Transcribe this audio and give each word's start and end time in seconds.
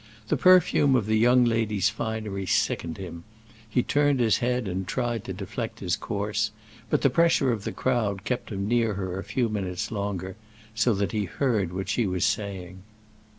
The 0.29 0.35
perfume 0.35 0.95
of 0.95 1.05
the 1.05 1.15
young 1.15 1.45
lady's 1.45 1.89
finery 1.89 2.47
sickened 2.47 2.97
him; 2.97 3.23
he 3.69 3.83
turned 3.83 4.19
his 4.19 4.39
head 4.39 4.67
and 4.67 4.87
tried 4.87 5.23
to 5.25 5.31
deflect 5.31 5.79
his 5.79 5.95
course; 5.95 6.49
but 6.89 7.03
the 7.03 7.09
pressure 7.11 7.51
of 7.51 7.65
the 7.65 7.71
crowd 7.71 8.23
kept 8.23 8.51
him 8.51 8.67
near 8.67 8.95
her 8.95 9.19
a 9.19 9.23
few 9.23 9.47
minutes 9.47 9.91
longer, 9.91 10.37
so 10.73 10.95
that 10.95 11.11
he 11.11 11.25
heard 11.25 11.71
what 11.71 11.87
she 11.87 12.07
was 12.07 12.25
saying. 12.25 12.81